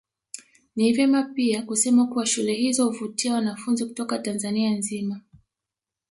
[0.75, 5.21] Ni vema pia kusema kuwa shule hizo huvutia wanafunzi kutoka Tanzania nzima